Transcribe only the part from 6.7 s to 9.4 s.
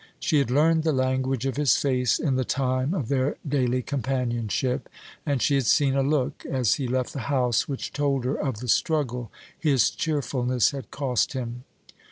he left the house which told her of the struggle